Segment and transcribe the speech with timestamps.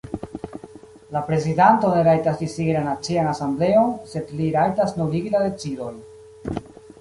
[1.15, 6.03] La prezidanto ne rajtas disigi la Nacian Asembleon, sed li rajtas nuligi la decidojn.